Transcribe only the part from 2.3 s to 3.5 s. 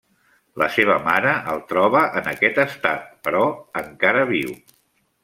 aquest estat, però